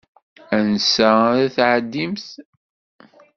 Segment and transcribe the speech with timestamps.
[0.57, 2.27] Ansa ara tɛeddimt?